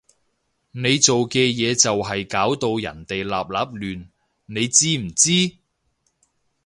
[0.71, 4.07] 你做嘅嘢就係搞到人哋立立亂，
[4.47, 5.55] 你知唔知？